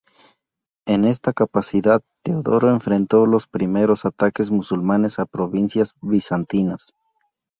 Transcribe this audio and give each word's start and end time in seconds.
En 0.87 1.05
esta 1.05 1.31
capacidad, 1.31 2.01
Teodoro 2.23 2.71
enfrentó 2.71 3.27
los 3.27 3.45
primeros 3.45 4.03
ataques 4.03 4.49
musulmanes 4.49 5.19
a 5.19 5.27
provincias 5.27 5.93
bizantinas. 6.01 6.95